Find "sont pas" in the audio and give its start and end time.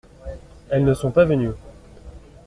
0.95-1.25